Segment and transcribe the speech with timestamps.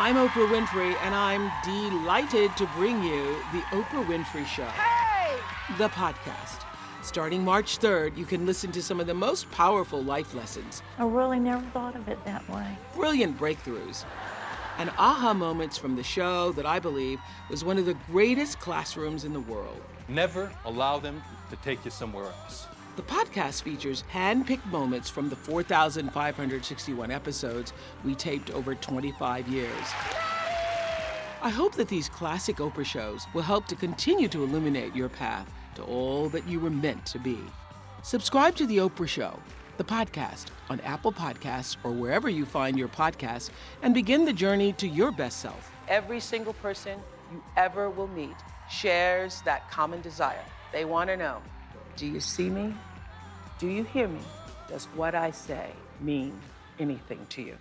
[0.00, 4.62] I'm Oprah Winfrey, and I'm delighted to bring you The Oprah Winfrey Show.
[4.62, 5.36] Hey!
[5.76, 6.62] The podcast.
[7.02, 11.04] Starting March 3rd, you can listen to some of the most powerful life lessons, I
[11.04, 12.78] really never thought of it that way.
[12.94, 14.04] brilliant breakthroughs,
[14.78, 17.18] and aha moments from the show that I believe
[17.50, 19.80] was one of the greatest classrooms in the world.
[20.06, 21.20] Never allow them
[21.50, 22.68] to take you somewhere else.
[22.98, 27.72] The podcast features hand-picked moments from the 4,561 episodes
[28.04, 29.70] we taped over 25 years.
[31.40, 35.48] I hope that these classic Oprah shows will help to continue to illuminate your path
[35.76, 37.38] to all that you were meant to be.
[38.02, 39.38] Subscribe to The Oprah Show,
[39.76, 43.50] the podcast, on Apple Podcasts or wherever you find your podcasts,
[43.82, 45.70] and begin the journey to your best self.
[45.86, 46.98] Every single person
[47.30, 48.34] you ever will meet
[48.68, 50.44] shares that common desire.
[50.72, 51.40] They want to know
[51.98, 52.72] Do you see me?
[53.58, 54.20] Do you hear me?
[54.68, 55.70] Does what I say
[56.00, 56.32] mean
[56.78, 57.56] anything to you?